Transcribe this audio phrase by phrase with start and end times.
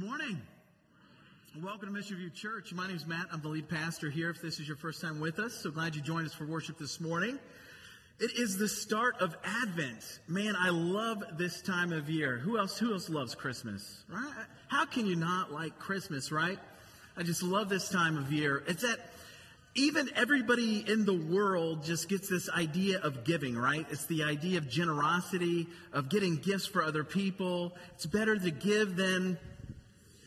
[0.00, 0.40] Good morning.
[1.62, 2.72] Welcome to Mission View Church.
[2.72, 3.26] My name is Matt.
[3.32, 4.30] I'm the lead pastor here.
[4.30, 6.78] If this is your first time with us, so glad you joined us for worship
[6.78, 7.38] this morning.
[8.18, 10.20] It is the start of Advent.
[10.26, 12.38] Man, I love this time of year.
[12.38, 14.02] Who else who else loves Christmas?
[14.08, 14.46] Right?
[14.68, 16.58] How can you not like Christmas, right?
[17.14, 18.62] I just love this time of year.
[18.66, 19.00] It's that
[19.74, 23.86] even everybody in the world just gets this idea of giving, right?
[23.90, 27.76] It's the idea of generosity, of getting gifts for other people.
[27.94, 29.38] It's better to give than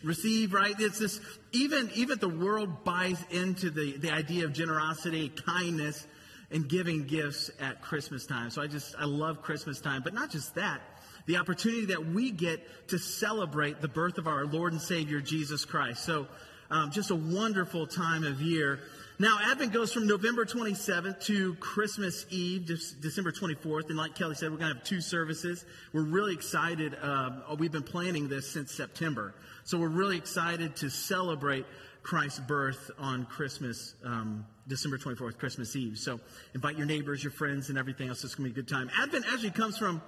[0.04, 0.76] receive, right?
[0.80, 1.20] It's this,
[1.52, 6.06] even, even the world buys into the, the idea of generosity, kindness,
[6.52, 8.50] and giving gifts at Christmas time.
[8.50, 10.02] So I just, I love Christmas time.
[10.04, 10.82] But not just that,
[11.26, 15.66] the opportunity that we get to celebrate the birth of our Lord and Savior, Jesus
[15.66, 16.04] Christ.
[16.04, 16.28] So,
[16.70, 18.80] um, just a wonderful time of year.
[19.20, 23.90] Now, Advent goes from November 27th to Christmas Eve, December 24th.
[23.90, 25.66] And like Kelly said, we're going to have two services.
[25.94, 26.98] We're really excited.
[27.00, 29.36] Um, we've been planning this since September.
[29.66, 31.66] So we're really excited to celebrate
[32.02, 36.00] Christ's birth on Christmas, um, December 24th, Christmas Eve.
[36.00, 36.20] So
[36.56, 38.24] invite your neighbors, your friends, and everything else.
[38.24, 38.90] It's going to be a good time.
[39.00, 40.02] Advent actually comes from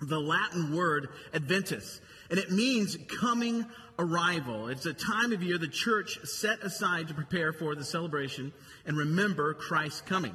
[0.00, 3.66] the Latin word adventus, and it means coming
[3.98, 4.68] arrival.
[4.68, 8.52] It's a time of year the church set aside to prepare for the celebration
[8.86, 10.34] and remember Christ's coming.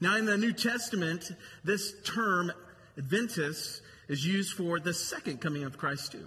[0.00, 1.30] Now, in the New Testament,
[1.64, 2.52] this term
[2.96, 6.26] adventus is used for the second coming of Christ too.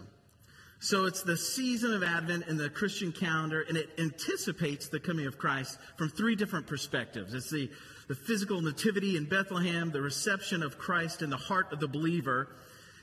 [0.80, 5.26] So it's the season of Advent in the Christian calendar, and it anticipates the coming
[5.26, 7.34] of Christ from three different perspectives.
[7.34, 7.70] It's the,
[8.08, 12.50] the physical nativity in Bethlehem, the reception of Christ in the heart of the believer,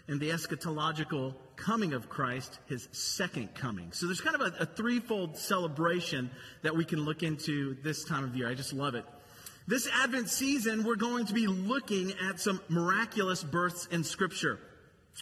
[0.09, 3.93] and the eschatological coming of Christ, his second coming.
[3.93, 6.31] So there's kind of a, a threefold celebration
[6.63, 8.49] that we can look into this time of year.
[8.49, 9.05] I just love it.
[9.69, 14.59] This Advent season, we're going to be looking at some miraculous births in Scripture.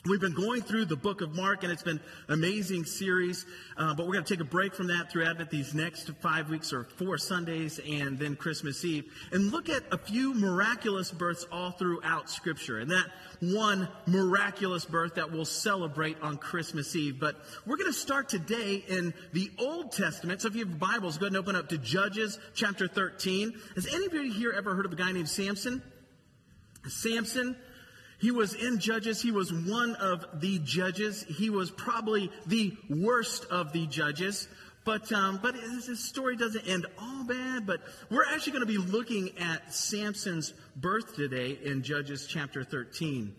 [0.06, 3.44] We've been going through the book of Mark, and it's been an amazing series.
[3.76, 6.48] Uh, but we're going to take a break from that through Advent these next five
[6.48, 11.44] weeks or four Sundays and then Christmas Eve, and look at a few miraculous births
[11.50, 12.78] all throughout Scripture.
[12.78, 13.06] And that
[13.40, 17.18] one miraculous birth that we'll celebrate on Christmas Eve.
[17.18, 17.36] But
[17.66, 20.40] we're going to start today in the Old Testament.
[20.40, 23.52] So if you have Bibles, go ahead and open up to Judges chapter 13.
[23.74, 25.82] Has anybody here ever heard of a guy named Samson?
[26.88, 27.56] Samson
[28.20, 29.22] he was in Judges.
[29.22, 31.24] He was one of the judges.
[31.24, 34.46] He was probably the worst of the judges.
[34.84, 37.66] But, um, but his story doesn't end all bad.
[37.66, 43.34] But we're actually going to be looking at Samson's birth today in Judges chapter 13.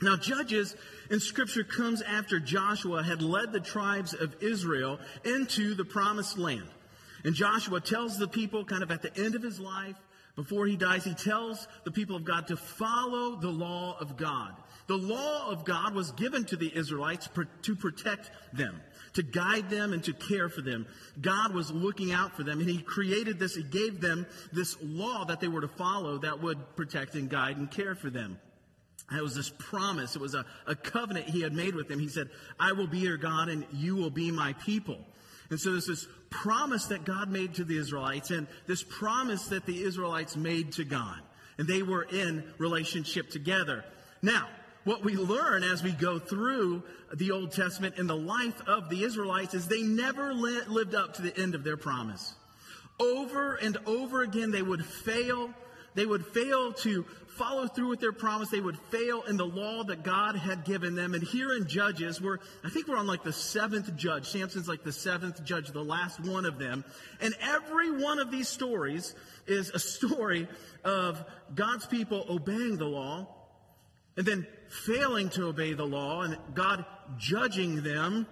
[0.00, 0.76] Now, Judges
[1.10, 6.68] in Scripture comes after Joshua had led the tribes of Israel into the promised land.
[7.24, 9.96] And Joshua tells the people, kind of at the end of his life,
[10.36, 14.54] before he dies, he tells the people of God to follow the law of God.
[14.86, 17.28] The law of God was given to the Israelites
[17.62, 18.80] to protect them,
[19.14, 20.86] to guide them, and to care for them.
[21.20, 25.24] God was looking out for them, and he created this, he gave them this law
[25.24, 28.38] that they were to follow that would protect and guide and care for them.
[29.12, 30.16] It was this promise.
[30.16, 31.98] It was a, a covenant he had made with them.
[31.98, 34.98] He said, I will be your God and you will be my people.
[35.50, 39.66] And so there's this promise that God made to the Israelites and this promise that
[39.66, 41.20] the Israelites made to God.
[41.58, 43.84] And they were in relationship together.
[44.22, 44.48] Now,
[44.84, 46.82] what we learn as we go through
[47.14, 51.22] the Old Testament in the life of the Israelites is they never lived up to
[51.22, 52.34] the end of their promise.
[53.00, 55.50] Over and over again, they would fail.
[55.94, 58.48] They would fail to follow through with their promise.
[58.48, 61.14] They would fail in the law that God had given them.
[61.14, 64.26] And here in Judges, we're, I think we're on like the seventh judge.
[64.26, 66.84] Samson's like the seventh judge, the last one of them.
[67.20, 69.14] And every one of these stories
[69.46, 70.48] is a story
[70.84, 71.24] of
[71.54, 73.28] God's people obeying the law
[74.16, 76.84] and then failing to obey the law and God
[77.18, 78.26] judging them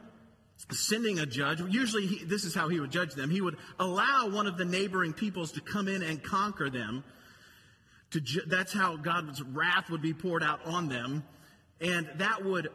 [0.70, 1.60] sending a judge.
[1.60, 3.30] Usually, he, this is how he would judge them.
[3.30, 7.04] He would allow one of the neighboring peoples to come in and conquer them
[8.12, 11.24] to ju- that's how God's wrath would be poured out on them.
[11.80, 12.68] And that would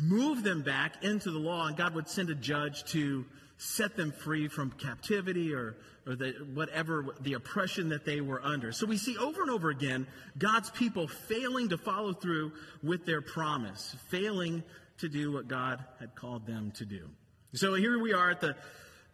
[0.00, 3.24] move them back into the law, and God would send a judge to
[3.56, 5.76] set them free from captivity or,
[6.06, 8.70] or the, whatever the oppression that they were under.
[8.70, 10.06] So we see over and over again
[10.38, 12.52] God's people failing to follow through
[12.82, 14.62] with their promise, failing
[14.98, 17.08] to do what God had called them to do.
[17.54, 18.54] So here we are at the,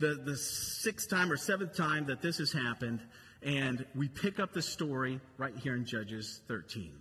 [0.00, 3.00] the, the sixth time or seventh time that this has happened.
[3.44, 6.92] And we pick up the story right here in Judges 13.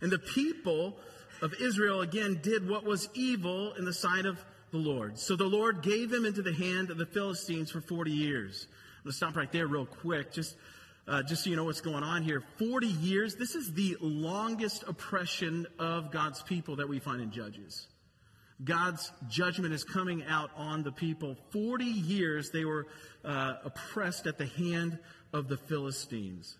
[0.00, 0.96] And the people
[1.40, 5.18] of Israel again did what was evil in the sight of the Lord.
[5.18, 8.66] So the Lord gave them into the hand of the Philistines for 40 years.
[9.04, 10.32] Let's stop right there real quick.
[10.32, 10.56] Just,
[11.06, 12.42] uh, just so you know what's going on here.
[12.58, 17.86] 40 years, this is the longest oppression of God's people that we find in Judges.
[18.64, 21.36] God's judgment is coming out on the people.
[21.50, 22.86] 40 years they were
[23.24, 24.98] uh, oppressed at the hand
[25.32, 26.56] of the Philistines.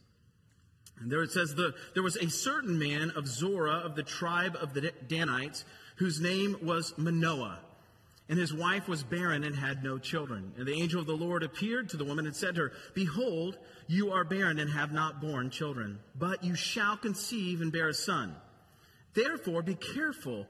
[1.00, 4.56] And there it says, the, There was a certain man of Zorah of the tribe
[4.60, 5.64] of the Danites
[5.96, 7.58] whose name was Manoah.
[8.28, 10.52] And his wife was barren and had no children.
[10.56, 13.58] And the angel of the Lord appeared to the woman and said to her, Behold,
[13.88, 17.94] you are barren and have not borne children, but you shall conceive and bear a
[17.94, 18.34] son.
[19.12, 20.46] Therefore, be careful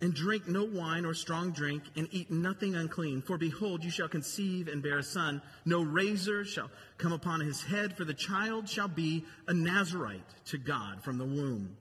[0.00, 3.22] and drink no wine or strong drink, and eat nothing unclean.
[3.22, 5.42] For behold, you shall conceive and bear a son.
[5.64, 10.58] No razor shall come upon his head, for the child shall be a Nazarite to
[10.58, 11.76] God from the womb.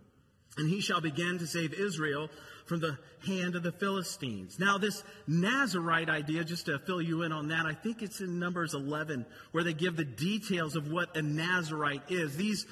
[0.57, 2.30] And he shall begin to save Israel
[2.66, 4.60] from the hand of the Philistines.
[4.60, 8.39] Now, this Nazarite idea, just to fill you in on that, I think it's in
[8.39, 12.36] Numbers 11, where they give the details of what a Nazarite is.
[12.36, 12.66] These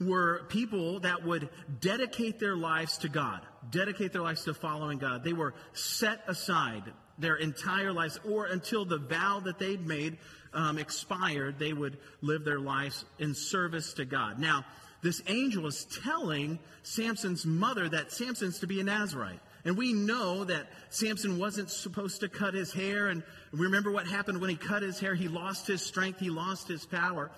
[0.00, 1.48] were people that would
[1.80, 5.24] dedicate their lives to God, dedicate their lives to following God.
[5.24, 6.84] They were set aside
[7.18, 10.18] their entire lives, or until the vow that they'd made
[10.52, 14.38] um, expired, they would live their lives in service to God.
[14.38, 14.64] Now,
[15.02, 19.40] this angel is telling Samson's mother that Samson's to be a Nazarite.
[19.64, 23.08] And we know that Samson wasn't supposed to cut his hair.
[23.08, 23.22] And
[23.52, 25.14] we remember what happened when he cut his hair?
[25.14, 27.30] He lost his strength, he lost his power.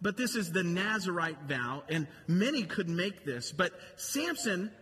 [0.00, 3.52] But this is the Nazarite vow, and many could make this.
[3.52, 4.72] But Samson,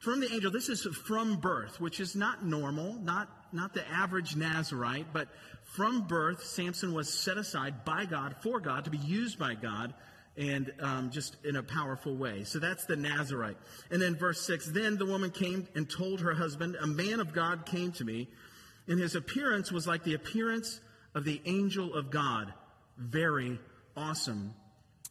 [0.00, 4.34] from the angel, this is from birth, which is not normal, not, not the average
[4.34, 5.28] Nazarite, but
[5.62, 9.92] from birth, Samson was set aside by God, for God, to be used by God
[10.38, 12.44] and um, just in a powerful way.
[12.44, 13.58] So that's the Nazarite.
[13.90, 17.34] And then verse 6 Then the woman came and told her husband, A man of
[17.34, 18.28] God came to me,
[18.88, 20.80] and his appearance was like the appearance
[21.14, 22.54] of the angel of God,
[22.96, 23.58] very
[23.94, 24.54] awesome.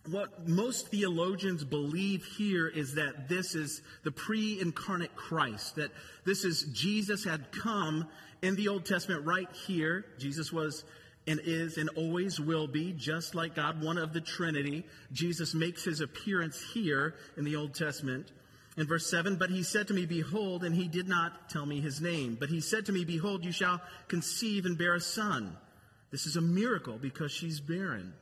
[0.09, 5.91] What most theologians believe here is that this is the pre incarnate Christ, that
[6.25, 8.07] this is Jesus had come
[8.41, 10.05] in the Old Testament right here.
[10.17, 10.83] Jesus was
[11.27, 14.83] and is and always will be, just like God, one of the Trinity.
[15.11, 18.31] Jesus makes his appearance here in the Old Testament.
[18.77, 21.81] In verse 7, but he said to me, Behold, and he did not tell me
[21.81, 25.57] his name, but he said to me, Behold, you shall conceive and bear a son.
[26.11, 28.13] This is a miracle because she's barren.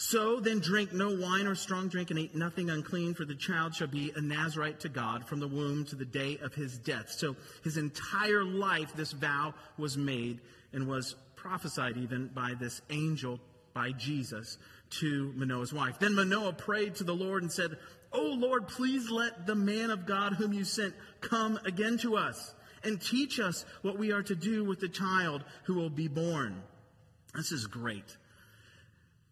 [0.00, 3.74] So then drink no wine or strong drink and eat nothing unclean, for the child
[3.74, 7.10] shall be a Nazarite to God from the womb to the day of his death.
[7.10, 7.34] So
[7.64, 10.38] his entire life, this vow was made
[10.72, 13.40] and was prophesied even by this angel,
[13.74, 14.58] by Jesus,
[15.00, 15.98] to Manoah's wife.
[15.98, 17.76] Then Manoah prayed to the Lord and said,
[18.12, 22.54] Oh Lord, please let the man of God whom you sent come again to us
[22.84, 26.62] and teach us what we are to do with the child who will be born.
[27.34, 28.16] This is great.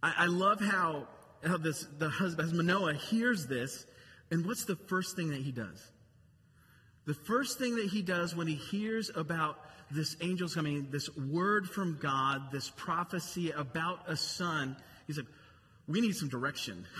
[0.06, 1.08] I, I love how,
[1.44, 3.84] how this, the husband, Manoah hears this,
[4.30, 5.90] and what's the first thing that he does?
[7.06, 9.58] The first thing that he does when he hears about
[9.90, 14.76] this angel's coming, this word from God, this prophecy about a son,
[15.08, 15.26] he's like,
[15.88, 16.86] we need some direction.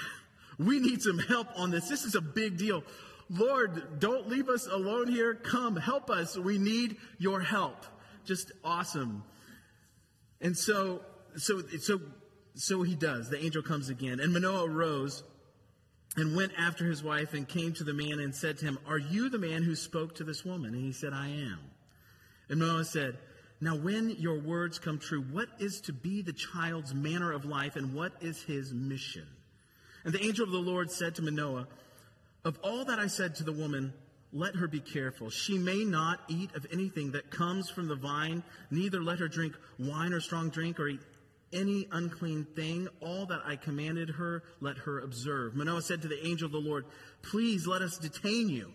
[0.58, 1.86] We need some help on this.
[1.86, 2.82] This is a big deal.
[3.28, 5.34] Lord, don't leave us alone here.
[5.34, 6.34] Come, help us.
[6.38, 7.84] We need your help.
[8.24, 9.22] Just awesome.
[10.40, 11.02] And so,
[11.36, 12.00] so, so
[12.56, 13.28] so he does.
[13.28, 14.18] The angel comes again.
[14.18, 15.22] And Manoah arose
[16.16, 18.98] and went after his wife and came to the man and said to him, Are
[18.98, 20.74] you the man who spoke to this woman?
[20.74, 21.58] And he said, I am.
[22.48, 23.18] And Manoah said,
[23.60, 27.76] Now when your words come true, what is to be the child's manner of life
[27.76, 29.26] and what is his mission?
[30.04, 31.68] And the angel of the Lord said to Manoah,
[32.44, 33.92] Of all that I said to the woman,
[34.32, 35.30] let her be careful.
[35.30, 39.54] She may not eat of anything that comes from the vine, neither let her drink
[39.78, 41.00] wine or strong drink or eat
[41.56, 45.56] any unclean thing, all that I commanded her, let her observe.
[45.56, 46.84] Manoah said to the angel of the Lord,
[47.22, 48.72] Please let us detain you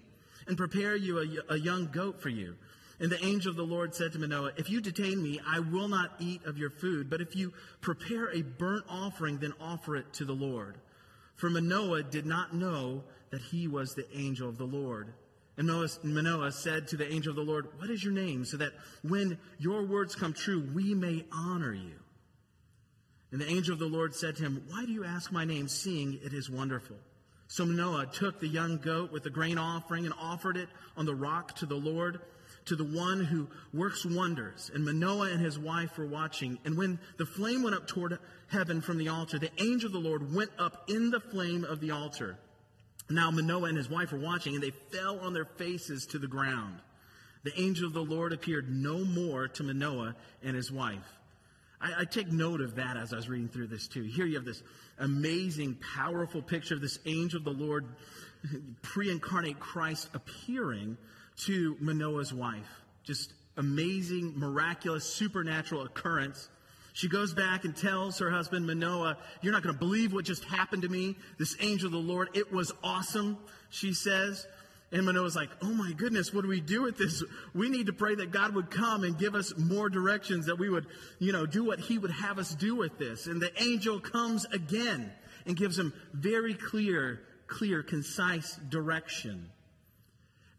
[0.47, 1.19] and prepare you
[1.49, 2.55] a, a, young goat for you.
[2.99, 5.87] And the angel of the Lord said to Manoah, If you detain me, I will
[5.87, 10.11] not eat of your food, but if you prepare a burnt offering, then offer it
[10.13, 10.77] to the Lord.
[11.35, 15.13] For Manoah did not know that he was the angel of the Lord.
[15.57, 15.67] And
[16.03, 18.45] Manoah said to the angel of the Lord, What is your name?
[18.45, 18.73] So that
[19.03, 22.00] when your words come true, we may honor you.
[23.31, 25.67] And the angel of the Lord said to him, Why do you ask my name,
[25.67, 26.97] seeing it is wonderful?
[27.47, 31.15] So Manoah took the young goat with the grain offering and offered it on the
[31.15, 32.19] rock to the Lord,
[32.65, 34.71] to the one who works wonders.
[34.73, 36.59] And Manoah and his wife were watching.
[36.63, 40.09] And when the flame went up toward heaven from the altar, the angel of the
[40.09, 42.37] Lord went up in the flame of the altar.
[43.09, 46.27] Now Manoah and his wife were watching, and they fell on their faces to the
[46.27, 46.79] ground.
[47.43, 50.99] The angel of the Lord appeared no more to Manoah and his wife.
[51.81, 54.03] I, I take note of that as I was reading through this too.
[54.03, 54.61] Here you have this
[54.99, 57.85] amazing, powerful picture of this angel of the Lord,
[58.81, 60.97] pre incarnate Christ appearing
[61.45, 62.69] to Manoah's wife.
[63.03, 66.49] Just amazing, miraculous, supernatural occurrence.
[66.93, 70.43] She goes back and tells her husband Manoah, You're not going to believe what just
[70.43, 71.15] happened to me.
[71.39, 73.37] This angel of the Lord, it was awesome,
[73.69, 74.45] she says.
[74.91, 77.23] And Manoah's like, Oh my goodness, what do we do with this?
[77.53, 80.69] We need to pray that God would come and give us more directions, that we
[80.69, 80.87] would,
[81.19, 83.27] you know, do what he would have us do with this.
[83.27, 85.11] And the angel comes again
[85.45, 89.49] and gives him very clear, clear, concise direction.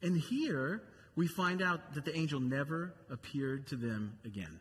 [0.01, 0.83] And here
[1.15, 4.59] we find out that the angel never appeared to them again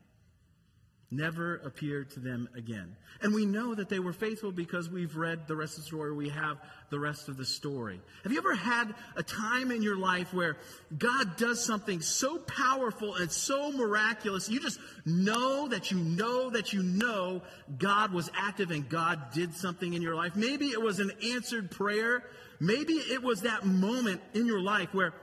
[1.12, 2.96] never appeared to them again.
[3.22, 6.14] And we know that they were faithful because we've read the rest of the story.
[6.14, 6.58] We have
[6.90, 8.00] the rest of the story.
[8.24, 10.58] Have you ever had a time in your life where
[10.98, 16.74] God does something so powerful and so miraculous, you just know that you know that
[16.74, 17.42] you know
[17.78, 20.36] God was active and God did something in your life?
[20.36, 22.24] Maybe it was an answered prayer.
[22.60, 25.14] Maybe it was that moment in your life where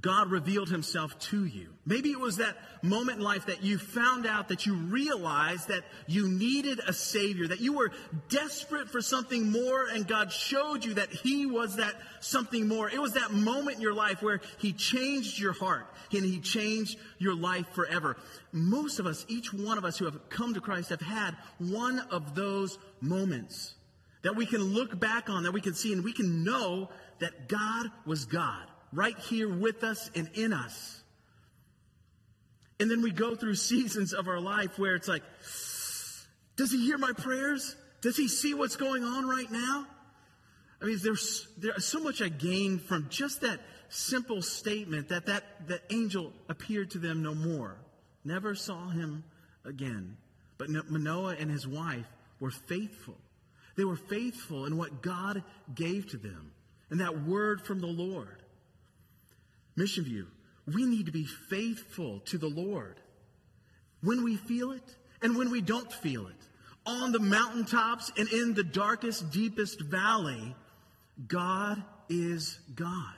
[0.00, 1.68] God revealed himself to you.
[1.86, 5.84] Maybe it was that moment in life that you found out that you realized that
[6.08, 7.92] you needed a Savior, that you were
[8.28, 12.90] desperate for something more, and God showed you that He was that something more.
[12.90, 16.98] It was that moment in your life where He changed your heart and He changed
[17.18, 18.16] your life forever.
[18.50, 22.00] Most of us, each one of us who have come to Christ, have had one
[22.10, 23.74] of those moments
[24.22, 26.88] that we can look back on, that we can see, and we can know
[27.20, 31.02] that God was God right here with us and in us.
[32.80, 35.22] And then we go through seasons of our life where it's like,
[36.56, 37.76] does he hear my prayers?
[38.00, 39.86] Does he see what's going on right now?
[40.80, 45.66] I mean, there's, there's so much I gained from just that simple statement that, that
[45.66, 47.76] the angel appeared to them no more.
[48.24, 49.24] Never saw him
[49.64, 50.16] again.
[50.58, 52.06] But Manoah and his wife
[52.40, 53.16] were faithful.
[53.76, 55.42] They were faithful in what God
[55.74, 56.52] gave to them
[56.90, 58.43] and that word from the Lord.
[59.76, 60.26] Mission View,
[60.66, 63.00] we need to be faithful to the Lord
[64.02, 66.34] when we feel it and when we don't feel it.
[66.86, 70.54] On the mountaintops and in the darkest, deepest valley,
[71.26, 73.14] God is God.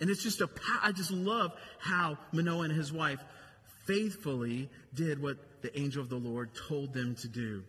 [0.00, 0.48] And it's just a,
[0.82, 3.20] I just love how Manoah and his wife
[3.86, 7.64] faithfully did what the angel of the Lord told them to do.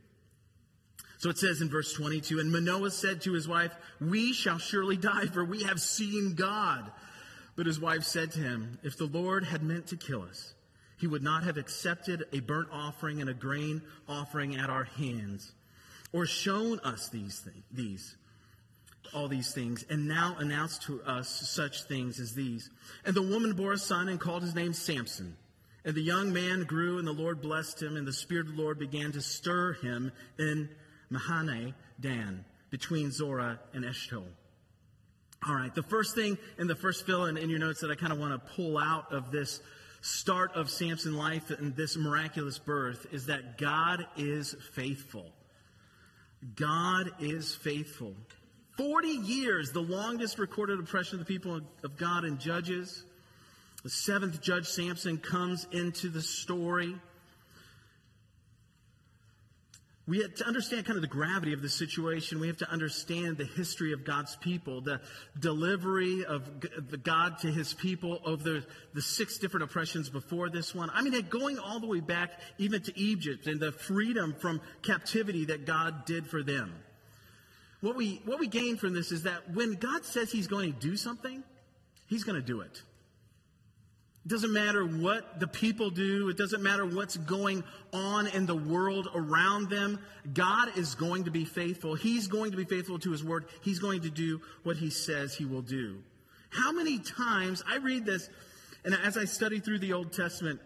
[1.18, 4.98] So it says in verse 22 And Manoah said to his wife, We shall surely
[4.98, 6.92] die, for we have seen God.
[7.56, 10.54] But his wife said to him, If the Lord had meant to kill us,
[10.98, 15.52] he would not have accepted a burnt offering and a grain offering at our hands,
[16.14, 18.16] or shown us these things, these
[19.14, 22.70] all these things, and now announced to us such things as these.
[23.06, 25.38] And the woman bore a son and called his name Samson.
[25.84, 28.62] And the young man grew, and the Lord blessed him, and the Spirit of the
[28.62, 30.70] Lord began to stir him in
[31.12, 34.26] Mahane Dan, between Zorah and Eshtaol.
[35.48, 37.96] All right, the first thing in the first fill in, in your notes that I
[37.96, 39.62] kind of want to pull out of this
[40.02, 45.32] start of Samson's life and this miraculous birth is that God is faithful.
[46.56, 48.16] God is faithful.
[48.78, 53.04] 40 years, the longest recorded oppression of the people of God in Judges.
[53.84, 56.96] The seventh judge, Samson, comes into the story
[60.08, 62.40] we have to understand kind of the gravity of the situation.
[62.40, 65.02] We have to understand the history of God's people, the
[65.40, 70.76] delivery of the God to his people of the, the six different oppressions before this
[70.76, 70.92] one.
[70.94, 75.46] I mean, going all the way back even to Egypt and the freedom from captivity
[75.46, 76.76] that God did for them.
[77.82, 80.80] What we, what we gain from this is that when God says he's going to
[80.80, 81.44] do something,
[82.08, 82.82] he's going to do it.
[84.26, 86.30] It doesn't matter what the people do.
[86.30, 87.64] It doesn't matter what's going
[87.94, 90.00] on in the world around them.
[90.34, 91.94] God is going to be faithful.
[91.94, 93.46] He's going to be faithful to his word.
[93.62, 96.02] He's going to do what he says he will do.
[96.50, 98.30] How many times I read this,
[98.84, 100.60] and as I study through the Old Testament,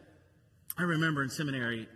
[0.78, 1.90] I remember in seminary,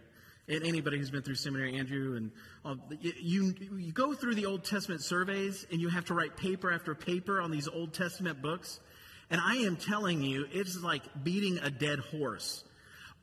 [0.49, 2.31] and anybody who's been through seminary, Andrew, and
[2.65, 6.73] uh, you, you go through the Old Testament surveys, and you have to write paper
[6.73, 8.81] after paper on these Old Testament books.
[9.33, 12.63] And I am telling you, it's like beating a dead horse.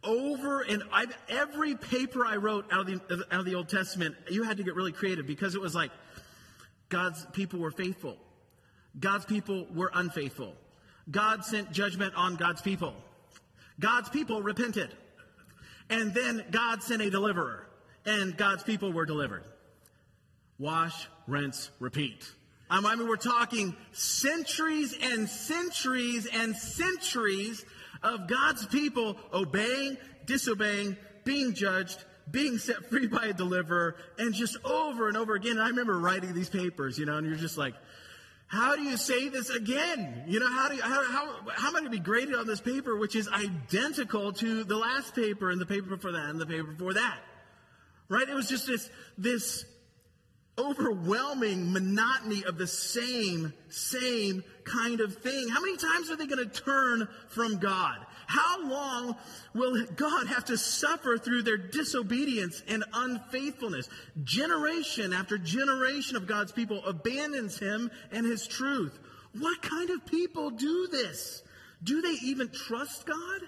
[0.02, 4.16] Over and I've, every paper I wrote out of, the, out of the Old Testament,
[4.28, 5.92] you had to get really creative because it was like
[6.88, 8.16] God's people were faithful.
[8.98, 10.56] God's people were unfaithful.
[11.08, 12.92] God sent judgment on God's people.
[13.78, 14.92] God's people repented.
[15.90, 17.68] And then God sent a deliverer,
[18.04, 19.44] and God's people were delivered.
[20.58, 22.32] Wash, rinse, repeat.
[22.70, 27.64] I mean, we're talking centuries and centuries and centuries
[28.02, 34.56] of God's people obeying, disobeying, being judged, being set free by a deliverer, and just
[34.64, 35.52] over and over again.
[35.52, 37.74] And I remember writing these papers, you know, and you're just like,
[38.46, 40.24] how do you say this again?
[40.26, 42.46] You know, how do you, how, how, how am I going to be graded on
[42.46, 46.40] this paper, which is identical to the last paper and the paper before that and
[46.40, 47.18] the paper before that?
[48.08, 48.28] Right?
[48.28, 49.64] It was just this, this
[50.60, 55.48] overwhelming monotony of the same, same kind of thing.
[55.48, 57.96] How many times are they going to turn from God?
[58.26, 59.16] How long
[59.54, 63.88] will God have to suffer through their disobedience and unfaithfulness?
[64.22, 68.98] Generation after generation of God's people abandons him and his truth.
[69.38, 71.42] What kind of people do this?
[71.82, 73.40] Do they even trust God?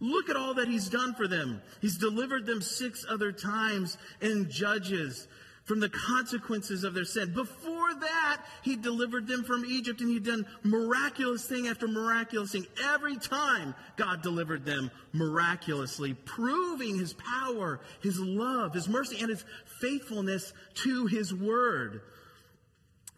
[0.00, 1.60] Look at all that he's done for them.
[1.80, 5.26] He's delivered them six other times in Judges
[5.68, 7.34] from the consequences of their sin.
[7.34, 12.66] Before that, he delivered them from Egypt and he'd done miraculous thing after miraculous thing.
[12.82, 19.44] Every time God delivered them miraculously, proving his power, his love, his mercy, and his
[19.78, 22.00] faithfulness to his word.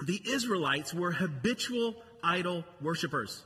[0.05, 3.45] The Israelites were habitual idol worshippers.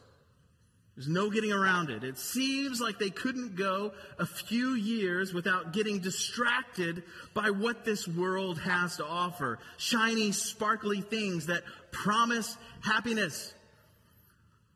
[0.97, 2.05] There's no getting around it.
[2.05, 7.03] It seems like they couldn't go a few years without getting distracted
[7.35, 9.59] by what this world has to offer.
[9.77, 13.53] Shiny, sparkly things that promise happiness.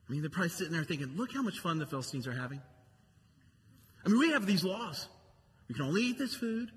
[0.07, 2.61] I mean, they're probably sitting there thinking, look how much fun the Philistines are having.
[4.05, 5.07] I mean, we have these laws.
[5.69, 6.69] We can only eat this food.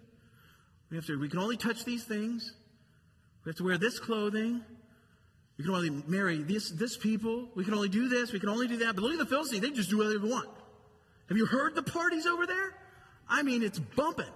[0.91, 2.53] We have to, we can only touch these things.
[3.45, 4.61] We have to wear this clothing.
[5.59, 7.49] We can only marry this, this people.
[7.55, 8.33] We can only do this.
[8.33, 8.95] We can only do that.
[8.95, 9.63] But look at the Philistines.
[9.63, 10.49] They just do whatever they want.
[11.29, 12.75] Have you heard the parties over there?
[13.29, 14.27] I mean, it's bumping.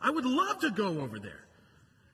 [0.00, 1.44] I would love to go over there.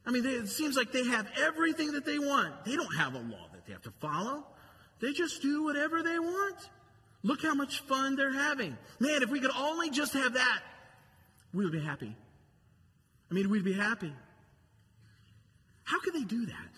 [0.05, 2.65] I mean, they, it seems like they have everything that they want.
[2.65, 4.45] They don't have a law that they have to follow.
[5.01, 6.57] They just do whatever they want.
[7.23, 8.77] Look how much fun they're having.
[8.99, 10.61] Man, if we could only just have that,
[11.55, 12.17] we would be happy.
[13.31, 14.13] I mean, we'd be happy.
[15.85, 16.73] How could they do that?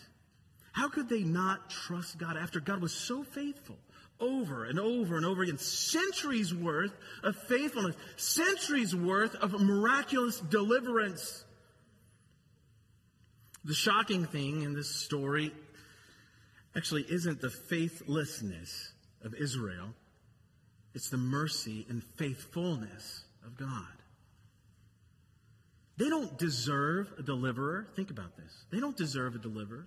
[0.74, 3.76] How could they not trust God after God was so faithful?
[4.18, 11.44] Over and over and over again, centuries worth of faithfulness, centuries worth of miraculous deliverance.
[13.64, 15.52] The shocking thing in this story
[16.76, 18.92] actually isn't the faithlessness
[19.24, 19.94] of Israel,
[20.92, 23.86] it's the mercy and faithfulness of God.
[25.98, 27.86] They don't deserve a deliverer.
[27.94, 28.52] Think about this.
[28.70, 29.86] They don't deserve a deliverer.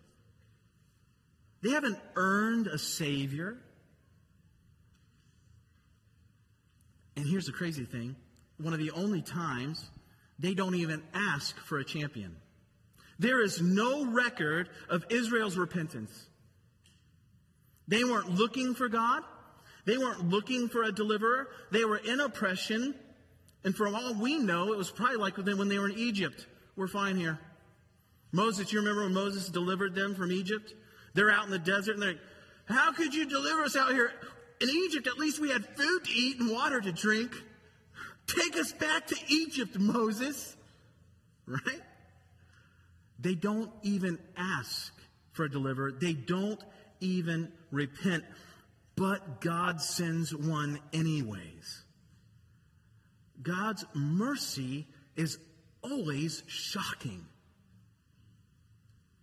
[1.68, 3.58] They haven't earned a Savior.
[7.18, 8.16] And here's the crazy thing
[8.58, 9.86] one of the only times
[10.40, 12.38] they don't even ask for a champion.
[13.20, 16.30] There is no record of Israel's repentance.
[17.90, 19.24] They weren't looking for God.
[19.86, 21.50] They weren't looking for a deliverer.
[21.72, 22.96] They were in oppression.
[23.66, 26.48] And from all we know, it was probably like when they were in Egypt.
[26.78, 27.38] We're fine here.
[28.32, 30.74] Moses, you remember when Moses delivered them from Egypt?
[31.18, 32.22] They're out in the desert and they're like,
[32.66, 34.12] How could you deliver us out here?
[34.62, 37.32] In Egypt, at least we had food to eat and water to drink.
[38.28, 40.56] Take us back to Egypt, Moses.
[41.50, 41.82] Right?
[43.22, 44.92] They don't even ask
[45.32, 46.62] for a deliverer, they don't
[47.00, 48.26] even repent.
[48.98, 51.84] But God sends one anyways.
[53.42, 55.40] God's mercy is
[55.82, 57.26] always shocking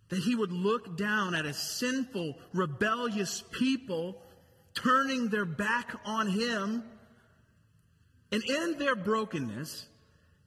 [0.09, 4.21] that he would look down at a sinful, rebellious people
[4.73, 6.83] turning their back on him.
[8.31, 9.87] And in their brokenness,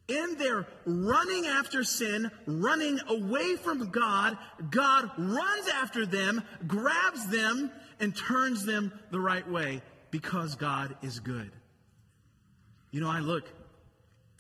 [0.09, 4.37] in their running after sin, running away from God,
[4.71, 11.21] God runs after them, grabs them, and turns them the right way because God is
[11.21, 11.51] good.
[12.91, 13.45] You know, I look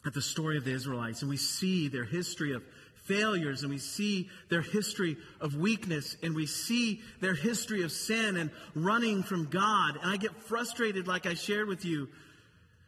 [0.06, 2.64] at the story of the Israelites and we see their history of
[3.08, 8.36] failures and we see their history of weakness and we see their history of sin
[8.36, 9.96] and running from God.
[10.00, 12.08] And I get frustrated, like I shared with you.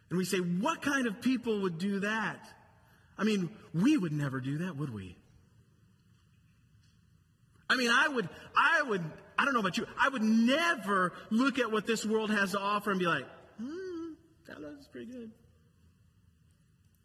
[0.09, 2.47] And we say, what kind of people would do that?
[3.17, 5.17] I mean, we would never do that, would we?
[7.69, 9.03] I mean, I would, I would,
[9.37, 12.59] I don't know about you, I would never look at what this world has to
[12.59, 13.25] offer and be like,
[13.57, 14.11] hmm,
[14.47, 15.31] that looks pretty good.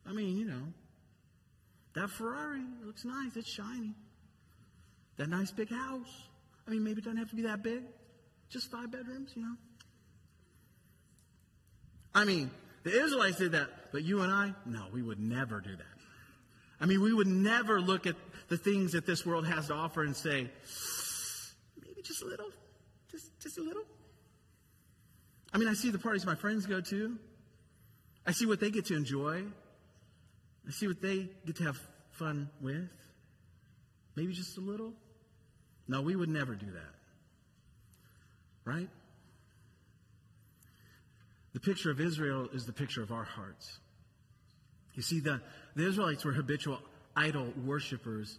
[0.09, 0.63] I mean, you know,
[1.97, 3.35] that Ferrari looks nice.
[3.37, 3.95] It's shiny.
[5.17, 6.29] That nice big house.
[6.67, 7.83] I mean, maybe it doesn't have to be that big.
[8.51, 9.55] Just five bedrooms, you know.
[12.15, 12.51] I mean,
[12.85, 15.85] the Israelites did that, but you and I, no, we would never do that.
[16.81, 18.17] I mean, we would never look at
[18.49, 20.51] the things that this world has to offer and say,
[21.83, 22.51] maybe just a little,
[23.11, 23.85] just, just a little.
[25.53, 27.19] I mean, I see the parties my friends go to.
[28.27, 29.45] I see what they get to enjoy.
[30.67, 31.81] I see what they get to have
[32.13, 32.91] fun with.
[34.17, 34.93] Maybe just a little.
[35.87, 36.95] No, we would never do that.
[38.65, 38.89] Right?
[41.53, 43.79] The picture of Israel is the picture of our hearts.
[44.95, 45.41] You see, the,
[45.75, 46.81] the Israelites were habitual
[47.15, 48.39] idol worshippers,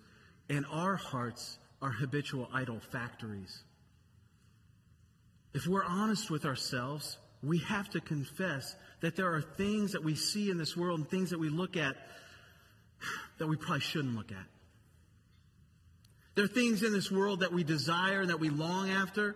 [0.49, 3.63] and our hearts are habitual idol factories.
[5.53, 10.15] If we're honest with ourselves, we have to confess that there are things that we
[10.15, 11.95] see in this world and things that we look at
[13.37, 14.45] that we probably shouldn't look at.
[16.35, 19.35] There are things in this world that we desire and that we long after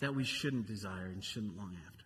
[0.00, 2.04] that we shouldn't desire and shouldn't long after.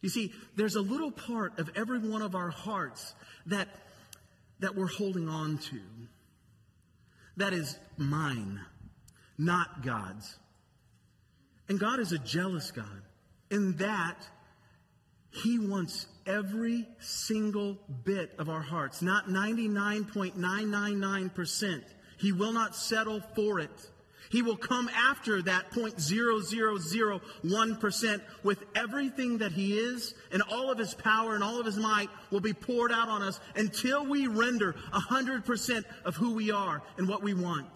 [0.00, 3.14] You see, there's a little part of every one of our hearts
[3.46, 3.68] that,
[4.60, 5.80] that we're holding on to
[7.36, 8.60] that is mine,
[9.38, 10.36] not God's.
[11.68, 13.02] And God is a jealous God.
[13.50, 14.16] In that,
[15.34, 21.82] He wants every single bit of our hearts, not 99.999%.
[22.18, 23.90] He will not settle for it.
[24.30, 30.94] He will come after that 0.0001% with everything that He is, and all of His
[30.94, 34.76] power and all of His might will be poured out on us until we render
[34.92, 37.66] 100% of who we are and what we want.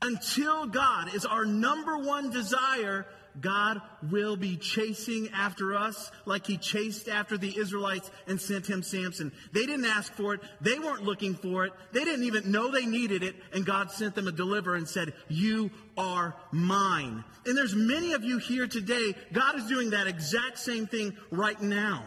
[0.00, 3.06] Until God is our number one desire,
[3.40, 8.82] God will be chasing after us like he chased after the Israelites and sent him
[8.82, 9.32] Samson.
[9.52, 10.40] They didn't ask for it.
[10.60, 11.72] They weren't looking for it.
[11.92, 13.36] They didn't even know they needed it.
[13.52, 17.24] And God sent them a deliverer and said, you are mine.
[17.46, 19.14] And there's many of you here today.
[19.32, 22.04] God is doing that exact same thing right now.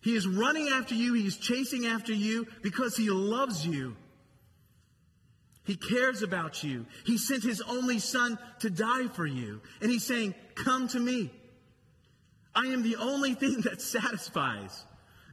[0.00, 1.14] He is running after you.
[1.14, 3.96] He's chasing after you because he loves you.
[5.64, 6.86] He cares about you.
[7.06, 9.62] He sent his only son to die for you.
[9.80, 11.30] And he's saying, Come to me.
[12.54, 14.84] I am the only thing that satisfies.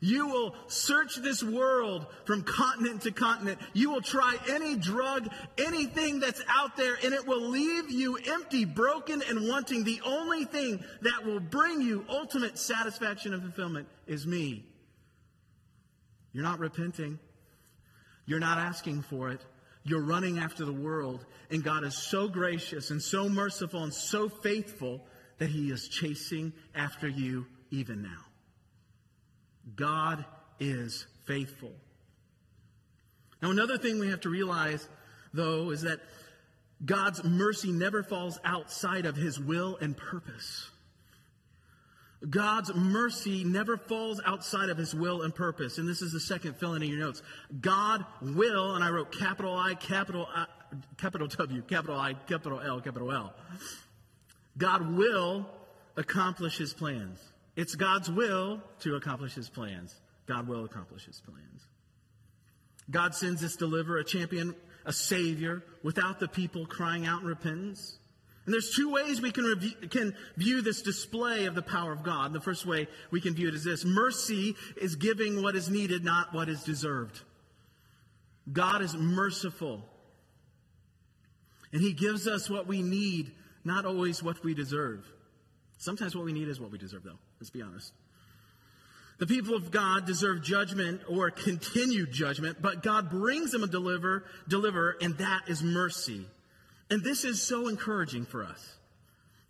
[0.04, 3.60] You will search this world from continent to continent.
[3.74, 8.66] You will try any drug, anything that's out there, and it will leave you empty,
[8.66, 9.84] broken, and wanting.
[9.84, 14.66] The only thing that will bring you ultimate satisfaction and fulfillment is me.
[16.34, 17.20] You're not repenting.
[18.26, 19.42] You're not asking for it.
[19.84, 24.30] You're running after the world, and God is so gracious and so merciful and so
[24.30, 25.02] faithful
[25.40, 28.26] that He is chasing after you even now.
[29.76, 30.26] God
[30.60, 31.74] is faithful.
[33.42, 34.88] Now, another thing we have to realize,
[35.34, 36.00] though, is that
[36.86, 40.71] God's mercy never falls outside of His will and purpose.
[42.30, 45.80] God's mercy never falls outside of his will and purpose.
[45.80, 47.24] And this is the second filling in your notes.
[47.60, 50.46] God will, and I wrote capital I, capital I,
[50.98, 53.34] capital W, capital I, capital L, capital L.
[54.58, 55.50] God will
[55.98, 57.20] accomplish his plans.
[57.56, 59.96] It's God's will to accomplish his plans.
[60.28, 61.66] God will accomplish his plans.
[62.90, 64.56] God sends this deliverer, a champion,
[64.86, 67.98] a savior, without the people crying out in repentance.
[68.52, 72.04] And there's two ways we can, review, can view this display of the power of
[72.04, 72.34] God.
[72.34, 76.04] The first way we can view it is this mercy is giving what is needed,
[76.04, 77.22] not what is deserved.
[78.52, 79.86] God is merciful.
[81.72, 83.32] And He gives us what we need,
[83.64, 85.10] not always what we deserve.
[85.78, 87.20] Sometimes what we need is what we deserve, though.
[87.40, 87.94] Let's be honest.
[89.20, 94.26] The people of God deserve judgment or continued judgment, but God brings them a deliver,
[94.50, 96.26] deliverer, and that is mercy.
[96.92, 98.76] And this is so encouraging for us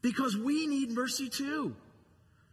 [0.04, 1.76] because we need mercy too.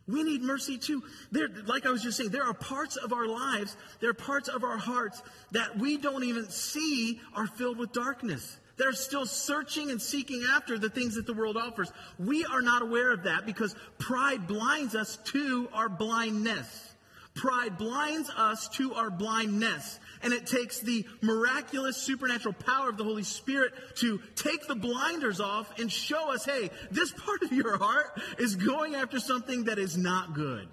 [0.09, 1.03] We need mercy too.
[1.31, 4.49] There, like I was just saying, there are parts of our lives, there are parts
[4.49, 5.23] of our hearts
[5.53, 8.57] that we don't even see are filled with darkness.
[8.79, 11.93] They're still searching and seeking after the things that the world offers.
[12.19, 16.95] We are not aware of that because pride blinds us to our blindness.
[17.35, 20.01] Pride blinds us to our blindness.
[20.23, 25.41] And it takes the miraculous supernatural power of the Holy Spirit to take the blinders
[25.41, 29.79] off and show us, hey, this part of your heart is going after something that
[29.79, 30.69] is not good,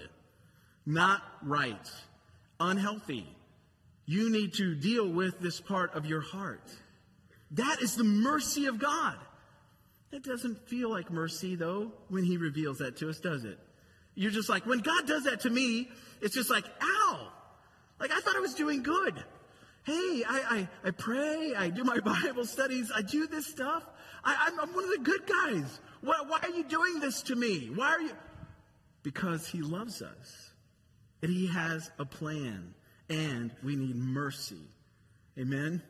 [0.86, 1.92] not right,
[2.60, 3.28] unhealthy.
[4.06, 6.72] You need to deal with this part of your heart.
[7.52, 9.16] That is the mercy of God.
[10.12, 13.60] That doesn't feel like mercy, though, when He reveals that to us, does it?
[14.16, 15.90] You're just like, when God does that to me,
[16.22, 17.32] it's just like, ow.
[18.00, 19.16] Like, I thought I was doing good.
[19.84, 23.84] Hey, I, I, I pray, I do my Bible studies, I do this stuff.
[24.24, 25.80] I, I'm, I'm one of the good guys.
[26.02, 27.72] Why, why are you doing this to me?
[27.74, 28.12] Why are you?
[29.02, 30.52] Because He loves us.
[31.24, 32.74] And He has a plan.
[33.10, 34.70] And we need mercy.
[35.38, 35.82] Amen?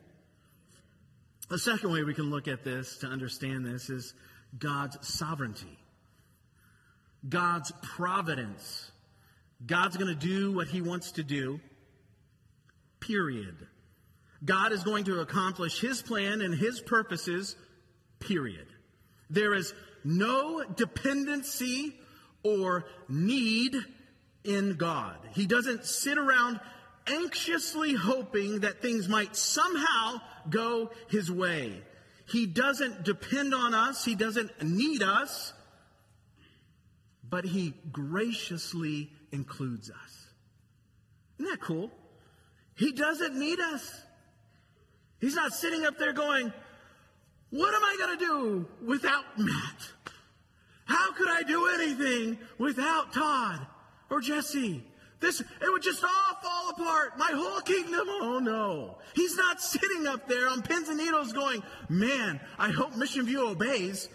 [1.48, 4.14] The second way we can look at this to understand this is
[4.58, 5.78] God's sovereignty.
[7.28, 8.90] God's providence.
[9.64, 11.60] God's going to do what he wants to do,
[13.00, 13.56] period.
[14.44, 17.56] God is going to accomplish his plan and his purposes,
[18.20, 18.66] period.
[19.30, 21.94] There is no dependency
[22.42, 23.74] or need
[24.44, 25.16] in God.
[25.34, 26.60] He doesn't sit around
[27.06, 31.82] anxiously hoping that things might somehow go his way.
[32.28, 35.52] He doesn't depend on us, he doesn't need us,
[37.28, 40.26] but he graciously includes us.
[41.38, 41.90] Isn't that cool?
[42.76, 44.00] He doesn't need us.
[45.20, 46.52] He's not sitting up there going,
[47.50, 49.92] What am I going to do without Matt?
[50.84, 53.66] How could I do anything without Todd
[54.10, 54.84] or Jesse?
[55.18, 57.18] This, it would just all fall apart.
[57.18, 58.06] My whole kingdom.
[58.06, 58.98] Oh no.
[59.14, 63.48] He's not sitting up there on pins and needles going, man, I hope Mission View
[63.48, 64.08] obeys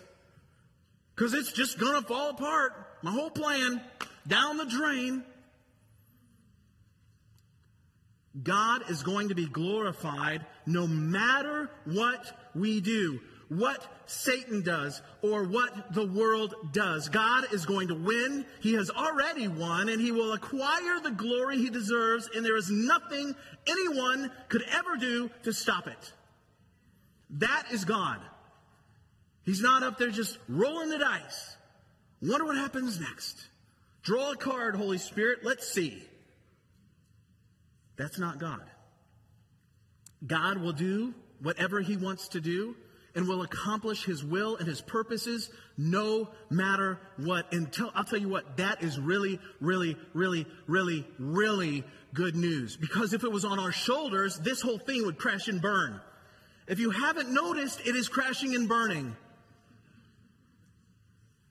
[1.15, 2.73] because it's just going to fall apart.
[3.01, 3.81] My whole plan
[4.27, 5.23] down the drain.
[8.43, 13.19] God is going to be glorified no matter what we do
[13.51, 17.09] what Satan does or what the world does.
[17.09, 18.45] God is going to win.
[18.61, 22.71] He has already won and he will acquire the glory he deserves and there is
[22.71, 23.35] nothing
[23.67, 26.13] anyone could ever do to stop it.
[27.31, 28.21] That is God.
[29.43, 31.57] He's not up there just rolling the dice.
[32.21, 33.37] Wonder what happens next.
[34.03, 35.39] Draw a card, Holy Spirit.
[35.43, 36.01] Let's see.
[38.01, 38.63] That's not God.
[40.25, 42.75] God will do whatever he wants to do
[43.13, 47.53] and will accomplish his will and his purposes no matter what.
[47.53, 52.75] And tell, I'll tell you what, that is really, really, really, really, really good news.
[52.75, 56.01] Because if it was on our shoulders, this whole thing would crash and burn.
[56.67, 59.15] If you haven't noticed, it is crashing and burning.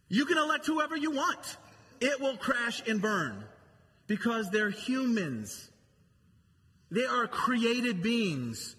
[0.08, 1.58] You can elect whoever you want.
[2.00, 3.44] It will crash and burn
[4.08, 5.69] because they're humans.
[6.90, 8.76] They are created beings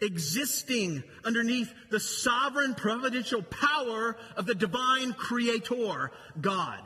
[0.00, 6.80] existing underneath the sovereign providential power of the divine creator, God,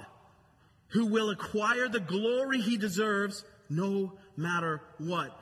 [0.89, 5.39] who will acquire the glory he deserves no matter what.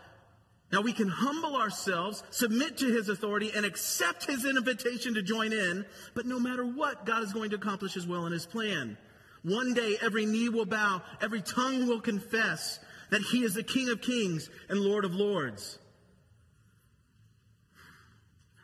[0.70, 5.52] Now we can humble ourselves, submit to his authority, and accept his invitation to join
[5.52, 8.96] in, but no matter what, God is going to accomplish his will and his plan.
[9.42, 12.78] One day every knee will bow, every tongue will confess
[13.12, 15.78] that he is the King of kings and Lord of lords.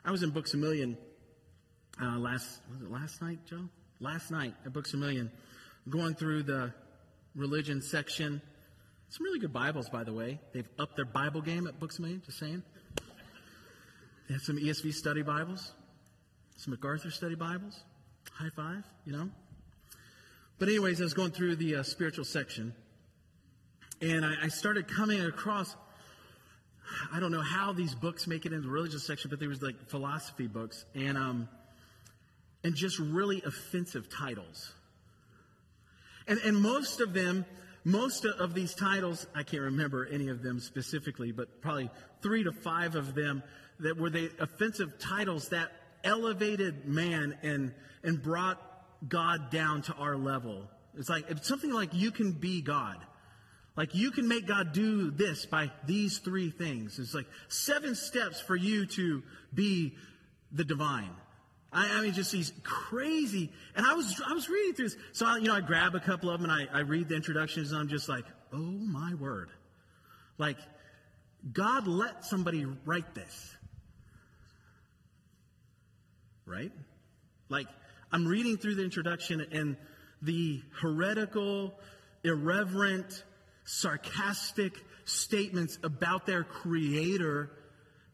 [0.03, 0.97] I was in Books a Million
[2.01, 3.69] uh, last was it last night, Joe?
[4.01, 5.31] Last night at Books a Million,
[5.91, 6.73] going through the
[7.35, 8.41] religion section.
[9.11, 10.41] Some really good Bibles, by the way.
[10.55, 12.23] They've upped their Bible game at Books a Million.
[12.25, 12.63] Just saying.
[14.29, 15.73] They have some ESV study Bibles,
[16.57, 17.79] some MacArthur study Bibles.
[18.33, 19.29] High five, you know.
[20.59, 22.73] But anyways, I was going through the uh, spiritual section,
[24.01, 25.75] and I, I started coming across
[27.13, 29.63] I don't know how these books make it into the religious section, but there was
[29.63, 31.49] like philosophy books and um,
[32.65, 34.73] and just really offensive titles.
[36.27, 37.45] And and most of them,
[37.85, 41.91] most of these titles, I can't remember any of them specifically, but probably
[42.23, 43.43] three to five of them
[43.81, 45.71] that were the offensive titles that
[46.05, 48.61] elevated man and and brought
[49.09, 50.69] God down to our level.
[50.97, 52.99] It's like it's something like you can be God.
[53.79, 56.99] Like you can make God do this by these three things.
[56.99, 59.23] It's like seven steps for you to
[59.55, 59.95] be
[60.51, 61.13] the divine.
[61.73, 63.53] I, I mean, just these crazy.
[63.77, 66.01] And I was I was reading through this, so I, you know I grab a
[66.01, 69.15] couple of them and I, I read the introductions and I'm just like, oh my
[69.15, 69.49] word,
[70.39, 70.59] like
[71.53, 73.57] God let somebody write this,
[76.47, 76.73] right?
[77.49, 77.69] Like
[78.11, 79.77] I'm reading through the introduction and
[80.21, 81.79] the heretical,
[82.25, 83.23] irreverent
[83.69, 87.51] sarcastic statements about their creator.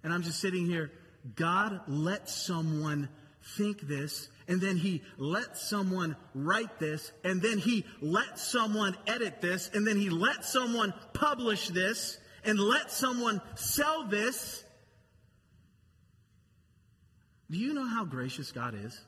[0.02, 0.90] And I'm just sitting here.
[1.36, 3.08] God let someone
[3.56, 9.40] think this, and then he let someone write this, and then he let someone edit
[9.40, 14.64] this, and then he let someone publish this, and let someone sell this.
[17.50, 19.00] Do you know how gracious God is?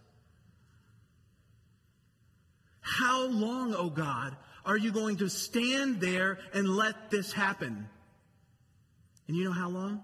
[2.81, 7.89] How long, O oh God, are you going to stand there and let this happen?
[9.29, 10.03] And you know how long?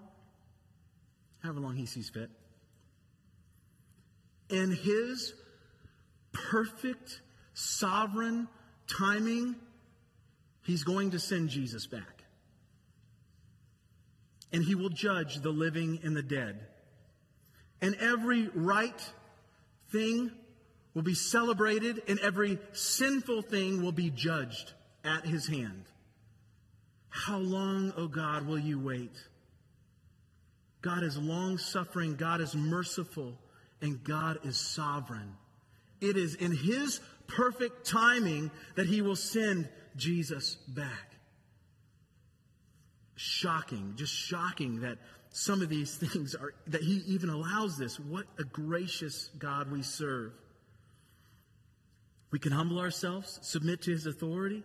[1.43, 2.29] However long he sees fit.
[4.49, 5.33] In his
[6.31, 7.21] perfect,
[7.53, 8.47] sovereign
[8.87, 9.55] timing,
[10.63, 12.23] he's going to send Jesus back.
[14.53, 16.67] And he will judge the living and the dead.
[17.81, 19.01] And every right
[19.91, 20.31] thing
[20.93, 25.85] will be celebrated, and every sinful thing will be judged at his hand.
[27.09, 29.15] How long, O oh God, will you wait?
[30.81, 33.37] God is long suffering, God is merciful,
[33.81, 35.35] and God is sovereign.
[36.01, 41.15] it is in His perfect timing that He will send Jesus back.
[43.15, 44.97] Shocking, just shocking that
[45.29, 47.99] some of these things are, that He even allows this.
[47.99, 50.33] What a gracious God we serve.
[52.33, 54.63] We can humble ourselves, submit to His authority,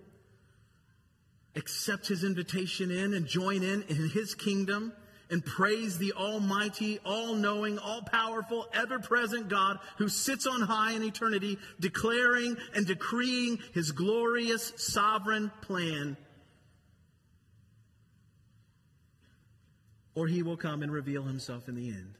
[1.54, 4.94] accept His invitation in, and join in in His kingdom
[5.30, 10.92] and praise the Almighty, all knowing, all powerful, ever present God who sits on high
[10.92, 16.16] in eternity, declaring and decreeing his glorious sovereign plan.
[20.14, 22.14] Or he will come and reveal himself in the end.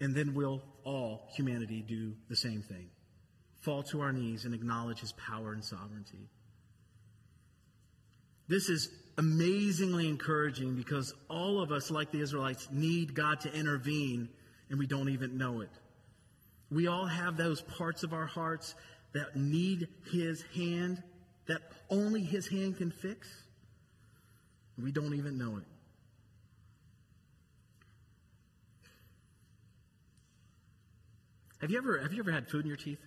[0.00, 2.90] And then will all humanity do the same thing
[3.62, 6.28] fall to our knees and acknowledge his power and sovereignty.
[8.48, 14.28] This is amazingly encouraging because all of us, like the Israelites, need God to intervene
[14.68, 15.70] and we don't even know it.
[16.70, 18.74] We all have those parts of our hearts
[19.12, 21.02] that need His hand,
[21.46, 23.28] that only His hand can fix.
[24.82, 25.64] We don't even know it.
[31.60, 32.98] Have you ever have you ever had food in your teeth?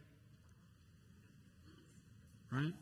[2.55, 2.73] Right?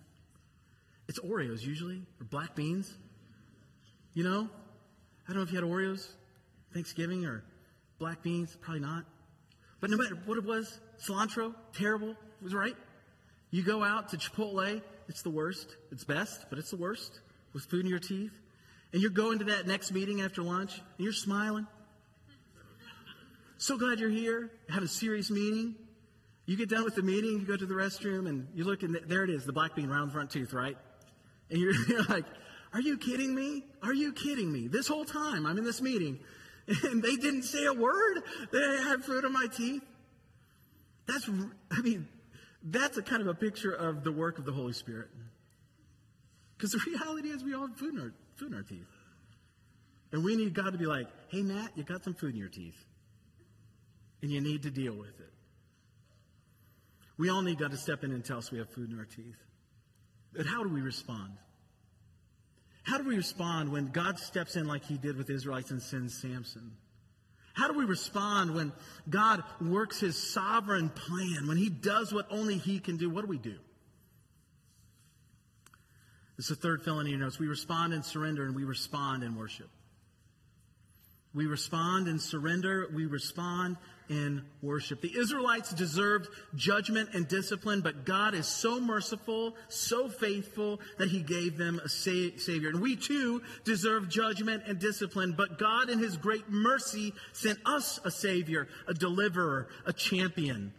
[1.07, 2.93] It's Oreos usually, or black beans.
[4.13, 4.47] You know?
[5.27, 6.07] I don't know if you had Oreos,
[6.73, 7.43] Thanksgiving, or
[7.97, 8.55] black beans.
[8.61, 9.05] Probably not.
[9.81, 12.11] But no matter what it was, cilantro, terrible.
[12.11, 12.75] It was right.
[13.49, 15.75] You go out to Chipotle, it's the worst.
[15.91, 17.19] It's best, but it's the worst
[17.53, 18.31] with food in your teeth.
[18.91, 21.65] And you're going to that next meeting after lunch, and you're smiling.
[23.57, 25.75] So glad you're here, have a serious meeting.
[26.45, 28.99] You get done with the meeting, you go to the restroom, and you look, and
[29.07, 30.77] there it is, the black bean round front tooth, right?
[31.49, 32.25] And you're, you're like,
[32.73, 33.63] are you kidding me?
[33.81, 34.67] Are you kidding me?
[34.67, 36.19] This whole time I'm in this meeting
[36.83, 39.83] and they didn't say a word that I had food in my teeth.
[41.05, 41.29] That's,
[41.71, 42.07] I mean,
[42.63, 45.09] that's a kind of a picture of the work of the Holy Spirit.
[46.57, 48.87] Because the reality is we all have food in, our, food in our teeth.
[50.13, 52.49] And we need God to be like, hey, Matt, you got some food in your
[52.49, 52.77] teeth.
[54.21, 55.32] And you need to deal with it.
[57.23, 59.05] We all need God to step in and tell us we have food in our
[59.05, 59.37] teeth.
[60.35, 61.37] But how do we respond?
[62.83, 66.21] How do we respond when God steps in like he did with Israelites and sends
[66.21, 66.73] Samson?
[67.53, 68.73] How do we respond when
[69.09, 73.09] God works his sovereign plan, when he does what only he can do?
[73.09, 73.55] What do we do?
[76.35, 77.39] This is the third felony you notes.
[77.39, 79.69] We respond in surrender and we respond in worship.
[81.33, 82.87] We respond in surrender.
[82.93, 83.77] We respond
[84.09, 85.01] in worship.
[85.01, 91.21] The Israelites deserved judgment and discipline, but God is so merciful, so faithful that he
[91.21, 92.69] gave them a sa- savior.
[92.69, 97.99] And we too deserve judgment and discipline, but God in his great mercy sent us
[98.03, 100.73] a savior, a deliverer, a champion.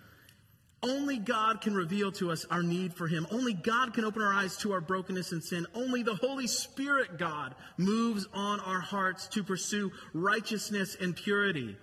[0.84, 3.26] Only God can reveal to us our need for Him.
[3.30, 5.66] Only God can open our eyes to our brokenness and sin.
[5.74, 11.76] Only the Holy Spirit, God, moves on our hearts to pursue righteousness and purity.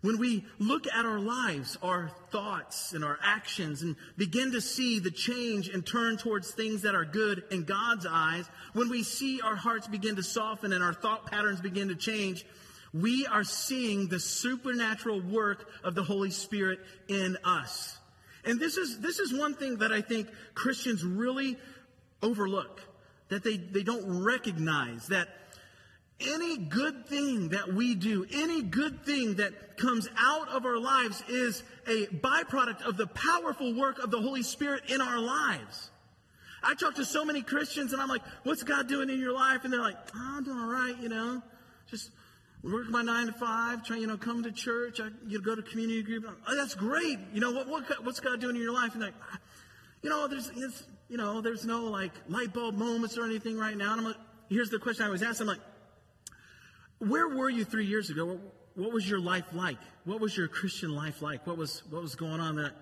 [0.00, 4.98] When we look at our lives, our thoughts and our actions, and begin to see
[4.98, 9.42] the change and turn towards things that are good in God's eyes, when we see
[9.42, 12.46] our hearts begin to soften and our thought patterns begin to change,
[12.94, 17.97] we are seeing the supernatural work of the Holy Spirit in us.
[18.48, 21.58] And this is, this is one thing that I think Christians really
[22.22, 22.80] overlook,
[23.28, 25.28] that they, they don't recognize that
[26.18, 31.22] any good thing that we do, any good thing that comes out of our lives
[31.28, 35.90] is a byproduct of the powerful work of the Holy Spirit in our lives.
[36.62, 39.64] I talk to so many Christians and I'm like, what's God doing in your life?
[39.64, 41.42] And they're like, oh, I'm doing all right, you know,
[41.90, 42.10] just
[42.62, 45.62] work my nine to five, try, you know, come to church, I, you go to
[45.62, 46.24] community group.
[46.46, 47.18] Oh, that's great.
[47.32, 48.94] You know, what, what, what's God doing in your life?
[48.94, 49.38] And like, ah,
[50.02, 50.50] you know, there's,
[51.08, 53.92] you know, there's no like light bulb moments or anything right now.
[53.92, 54.16] And I'm like,
[54.48, 55.40] here's the question I was asked.
[55.40, 55.60] I'm like,
[56.98, 58.40] where were you three years ago?
[58.74, 59.78] What was your life like?
[60.04, 61.46] What was your Christian life like?
[61.46, 62.72] What was what was going on there?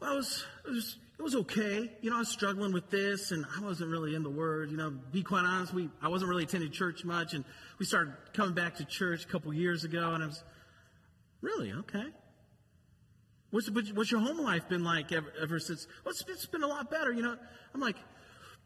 [0.00, 1.92] Well, it was, it was it was okay.
[2.00, 4.70] You know, I was struggling with this, and I wasn't really in the Word.
[4.70, 7.44] You know, be quite honest, we I wasn't really attending church much, and
[7.78, 10.42] we started coming back to church a couple years ago, and I was
[11.42, 12.06] really okay.
[13.50, 15.86] What's, what's your home life been like ever, ever since?
[16.06, 17.12] Well, it's, it's been a lot better.
[17.12, 17.36] You know,
[17.74, 17.96] I'm like,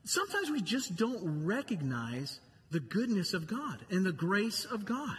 [0.05, 2.39] sometimes we just don't recognize
[2.71, 5.19] the goodness of God and the grace of God.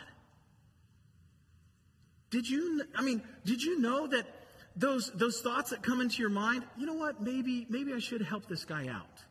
[2.29, 4.25] Did you, I mean, did you know that
[4.75, 8.21] those, those thoughts that come into your mind, you know what, maybe, maybe I should
[8.21, 9.23] help this guy out.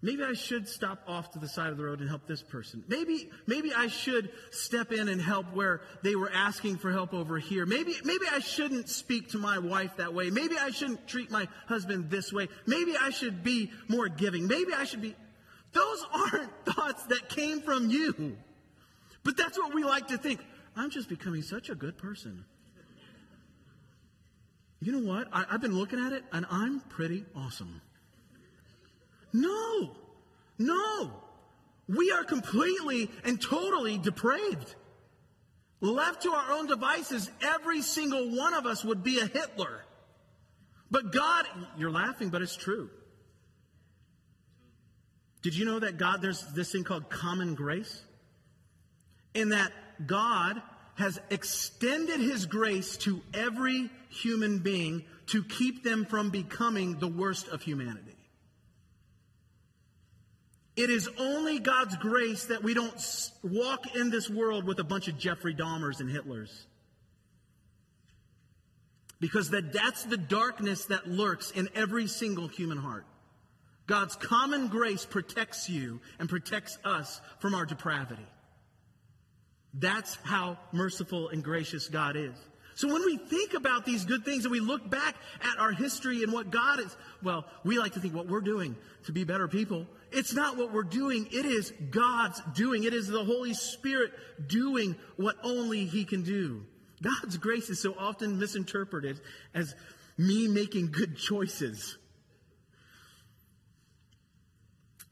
[0.00, 2.84] Maybe I should stop off to the side of the road and help this person.
[2.86, 7.36] Maybe, maybe I should step in and help where they were asking for help over
[7.38, 7.66] here.
[7.66, 10.30] Maybe, maybe I shouldn't speak to my wife that way.
[10.30, 12.48] Maybe I shouldn't treat my husband this way.
[12.64, 14.46] Maybe I should be more giving.
[14.46, 15.16] Maybe I should be.
[15.72, 18.36] Those aren't thoughts that came from you.
[19.24, 20.40] But that's what we like to think.
[20.76, 22.44] I'm just becoming such a good person.
[24.80, 25.28] You know what?
[25.32, 27.80] I, have been looking at it and I'm pretty awesome.
[29.32, 29.96] No,
[30.58, 31.12] no.
[31.88, 34.74] We are completely and totally depraved.
[35.80, 39.84] Left to our own devices, every single one of us would be a Hitler.
[40.90, 42.90] But God, you're laughing, but it's true.
[45.42, 48.02] Did you know that God, there's this thing called common grace?
[49.34, 49.72] In that
[50.06, 50.60] God
[50.98, 57.46] has extended his grace to every human being to keep them from becoming the worst
[57.48, 58.16] of humanity.
[60.76, 65.06] It is only God's grace that we don't walk in this world with a bunch
[65.06, 66.50] of Jeffrey Dahmers and Hitlers.
[69.20, 73.06] Because that, that's the darkness that lurks in every single human heart.
[73.86, 78.26] God's common grace protects you and protects us from our depravity.
[79.74, 82.34] That's how merciful and gracious God is.
[82.78, 86.22] So when we think about these good things and we look back at our history
[86.22, 89.48] and what God is, well, we like to think what we're doing to be better
[89.48, 89.84] people.
[90.12, 91.26] It's not what we're doing.
[91.32, 92.84] It is God's doing.
[92.84, 94.12] It is the Holy Spirit
[94.46, 96.64] doing what only He can do.
[97.02, 99.20] God's grace is so often misinterpreted
[99.54, 99.74] as
[100.16, 101.98] me making good choices.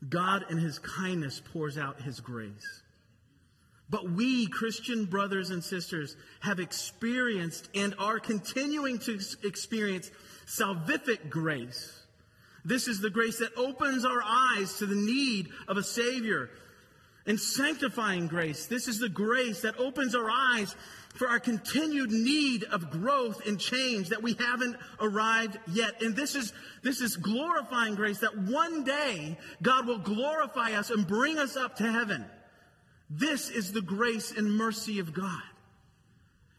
[0.08, 2.82] God in His kindness pours out His grace.
[3.88, 10.10] But we, Christian brothers and sisters, have experienced and are continuing to experience
[10.46, 11.92] salvific grace.
[12.64, 16.50] This is the grace that opens our eyes to the need of a Savior.
[17.28, 18.66] And sanctifying grace.
[18.66, 20.76] This is the grace that opens our eyes
[21.16, 26.02] for our continued need of growth and change that we haven't arrived yet.
[26.02, 31.06] And this is, this is glorifying grace that one day God will glorify us and
[31.06, 32.24] bring us up to heaven.
[33.08, 35.42] This is the grace and mercy of God.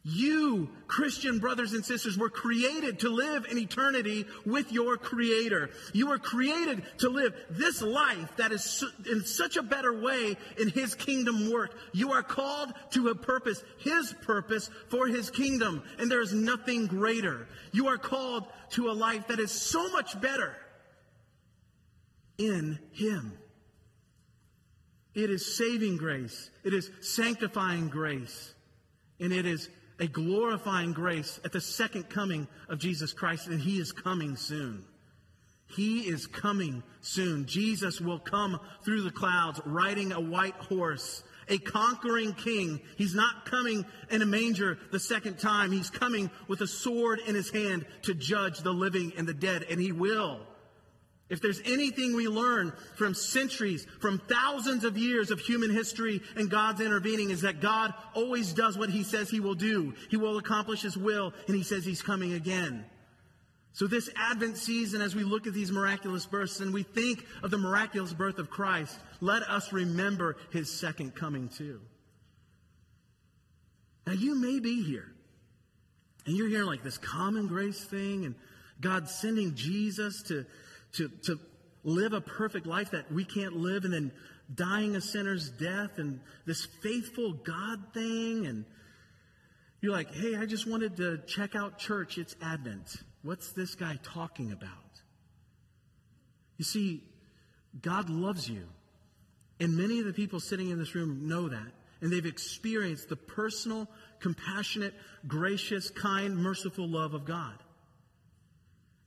[0.10, 5.72] You, Christian brothers and sisters, were created to live in eternity with your Creator.
[5.91, 10.70] You were created to live this life that is in such a better way in
[10.70, 11.76] His kingdom work.
[11.91, 16.88] You are called to a purpose, His purpose for His kingdom, and there is nothing
[16.88, 17.45] greater.
[17.74, 20.56] You are called to a life that is so much better
[22.38, 23.38] in Him.
[25.18, 28.53] It is saving grace, it is sanctifying grace,
[29.20, 29.68] and it is
[29.99, 34.86] a glorifying grace at the second coming of Jesus Christ, and He is coming soon.
[35.76, 37.47] He is coming soon.
[37.47, 42.80] Jesus will come through the clouds riding a white horse, a conquering king.
[42.95, 45.72] He's not coming in a manger the second time.
[45.72, 49.65] He's coming with a sword in his hand to judge the living and the dead,
[49.68, 50.41] and he will.
[51.30, 56.49] If there's anything we learn from centuries, from thousands of years of human history and
[56.49, 59.93] God's intervening, is that God always does what He says He will do.
[60.09, 62.86] He will accomplish His will, and He says He's coming again.
[63.73, 67.51] So, this Advent season, as we look at these miraculous births and we think of
[67.51, 71.82] the miraculous birth of Christ, let us remember His second coming too.
[74.07, 75.11] Now, you may be here,
[76.25, 78.36] and you're hearing like this common grace thing, and
[78.80, 80.45] God sending Jesus to
[80.94, 81.40] to, to
[81.84, 84.12] live a perfect life that we can't live and then
[84.54, 88.46] dying a sinner's death and this faithful God thing.
[88.46, 88.66] And
[89.82, 92.18] you're like, hey, I just wanted to check out church.
[92.18, 92.96] It's Advent.
[93.22, 94.72] What's this guy talking about?
[96.58, 97.04] You see,
[97.82, 98.64] God loves you.
[99.60, 101.72] And many of the people sitting in this room know that.
[102.02, 103.88] And they've experienced the personal,
[104.20, 104.94] compassionate,
[105.28, 107.56] gracious, kind, merciful love of God.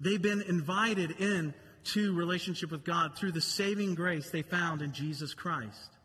[0.01, 1.55] They've been invited in
[1.85, 5.97] to relationship with God through the saving grace they found in Jesus Christ.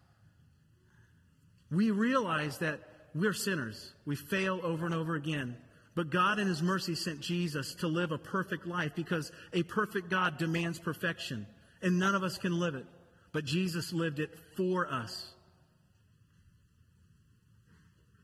[1.71, 2.79] We realize that
[3.13, 3.93] we're sinners.
[4.05, 5.57] We fail over and over again.
[5.95, 10.09] But God, in His mercy, sent Jesus to live a perfect life because a perfect
[10.09, 11.47] God demands perfection,
[11.81, 12.85] and none of us can live it.
[13.31, 15.33] But Jesus lived it for us.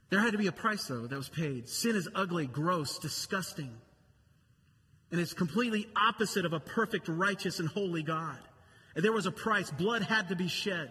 [0.10, 1.70] There had to be a price, though, that was paid.
[1.70, 3.72] Sin is ugly, gross, disgusting.
[5.12, 8.40] And it's completely opposite of a perfect, righteous, and holy God.
[8.96, 9.70] And there was a price.
[9.70, 10.90] Blood had to be shed.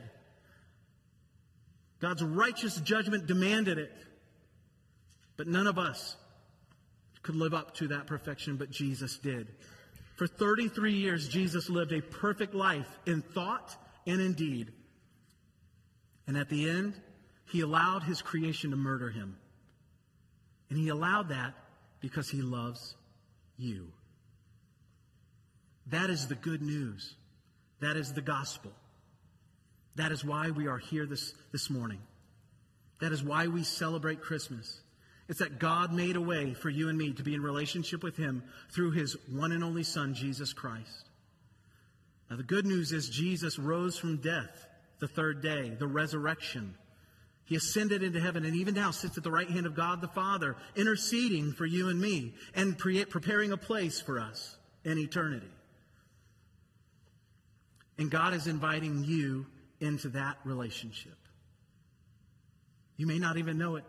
[2.00, 3.92] God's righteous judgment demanded it.
[5.36, 6.16] But none of us
[7.22, 9.48] could live up to that perfection, but Jesus did.
[10.16, 13.74] For 33 years, Jesus lived a perfect life in thought
[14.06, 14.72] and in deed.
[16.26, 16.94] And at the end,
[17.50, 19.36] he allowed his creation to murder him.
[20.68, 21.54] And he allowed that
[22.00, 22.94] because he loves
[23.56, 23.92] you.
[25.90, 27.14] That is the good news.
[27.80, 28.72] That is the gospel.
[29.96, 32.00] That is why we are here this, this morning.
[33.00, 34.80] That is why we celebrate Christmas.
[35.28, 38.16] It's that God made a way for you and me to be in relationship with
[38.16, 41.08] Him through His one and only Son, Jesus Christ.
[42.28, 44.66] Now, the good news is Jesus rose from death
[45.00, 46.74] the third day, the resurrection.
[47.44, 50.08] He ascended into heaven and even now sits at the right hand of God the
[50.08, 55.50] Father, interceding for you and me and pre- preparing a place for us in eternity.
[58.00, 59.46] And God is inviting you
[59.78, 61.18] into that relationship.
[62.96, 63.84] You may not even know it.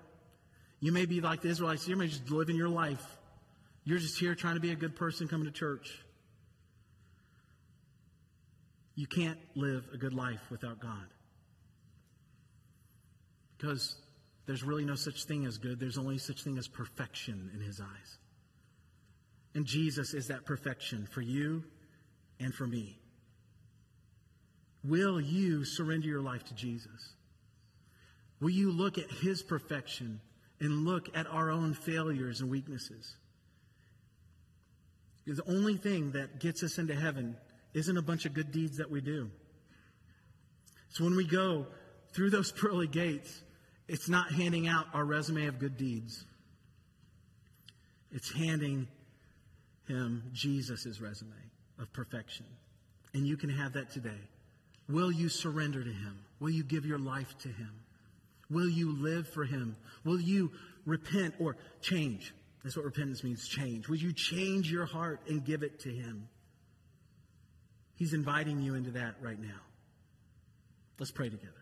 [0.82, 1.88] You may be like the Israelites.
[1.88, 3.06] You may just living your life.
[3.86, 5.90] You're just here trying to be a good person coming to church.
[8.96, 11.08] You can't live a good life without God.
[13.58, 13.96] Because
[14.46, 15.80] there's really no such thing as good.
[15.80, 18.18] There's only such thing as perfection in his eyes.
[19.56, 21.64] And Jesus is that perfection for you
[22.42, 23.01] and for me.
[24.84, 27.14] Will you surrender your life to Jesus?
[28.40, 30.20] Will you look at his perfection
[30.60, 33.16] and look at our own failures and weaknesses?
[35.24, 37.38] Because the only thing that gets us into heaven
[37.74, 39.30] isn't a bunch of good deeds that we do.
[40.90, 41.68] So when we go
[42.14, 43.42] through those pearly gates,
[43.88, 46.26] it's not handing out our resume of good deeds.
[48.12, 48.88] It's handing
[49.88, 51.32] him Jesus' resume
[51.80, 52.46] of perfection.
[53.14, 54.20] And you can have that today.
[54.92, 56.20] Will you surrender to Him?
[56.40, 57.72] Will you give your life to Him?
[58.50, 59.76] Will you live for Him?
[60.04, 60.52] Will you
[60.86, 62.34] repent or change?
[62.64, 63.88] That's what repentance means change.
[63.88, 66.28] Will you change your heart and give it to Him?
[67.96, 69.62] He's inviting you into that right now.
[71.00, 71.54] Let's pray together.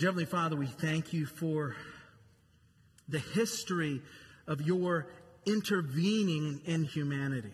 [0.00, 1.76] Heavenly Father, we thank you for
[3.08, 4.02] the history
[4.46, 5.06] of your
[5.46, 7.52] intervening in humanity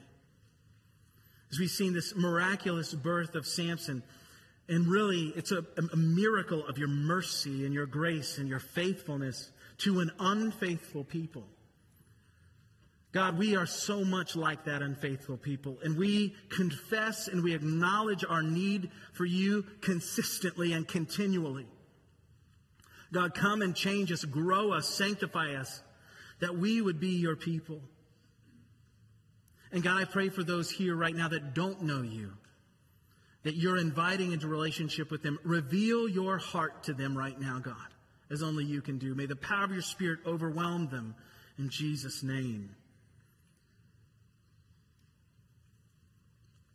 [1.50, 4.02] as we've seen this miraculous birth of Samson.
[4.68, 9.50] And really, it's a, a, miracle of your mercy and your grace and your faithfulness
[9.78, 11.44] to an unfaithful people.
[13.12, 18.24] God, we are so much like that unfaithful people, and we confess and we acknowledge
[18.28, 21.66] our need for you consistently and continually.
[23.12, 25.82] God, come and change us, grow us, sanctify us,
[26.38, 27.80] that we would be your people.
[29.72, 32.32] And God, I pray for those here right now that don't know you,
[33.44, 35.38] that you're inviting into relationship with them.
[35.44, 37.76] Reveal your heart to them right now, God,
[38.30, 39.14] as only you can do.
[39.14, 41.14] May the power of your Spirit overwhelm them
[41.58, 42.74] in Jesus' name.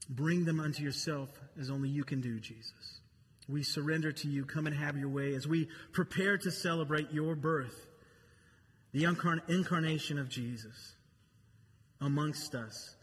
[0.07, 1.29] Bring them unto yourself
[1.59, 3.01] as only you can do, Jesus.
[3.49, 4.45] We surrender to you.
[4.45, 7.87] Come and have your way as we prepare to celebrate your birth,
[8.93, 10.94] the incarnation of Jesus
[12.01, 12.95] amongst us.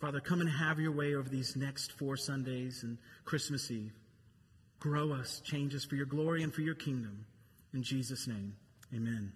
[0.00, 3.92] Father, come and have your way over these next four Sundays and Christmas Eve.
[4.78, 7.24] Grow us, change us for your glory and for your kingdom.
[7.74, 8.54] In Jesus' name,
[8.94, 9.32] amen.